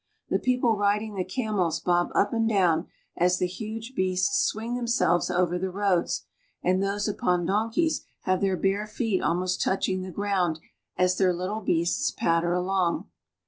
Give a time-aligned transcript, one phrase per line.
[0.29, 5.29] The people riding the camels bob up and down as the huge beasts swing themselves
[5.29, 6.23] over the roads,
[6.63, 10.59] and those upon donkeys have their bare feet almost touching the ground
[10.97, 13.09] as their little beasts patter along.